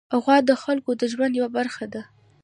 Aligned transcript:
غوا 0.23 0.37
د 0.49 0.51
خلکو 0.63 0.91
د 1.01 1.01
ژوند 1.11 1.33
یوه 1.39 1.49
برخه 1.57 1.85
ده. 1.93 2.01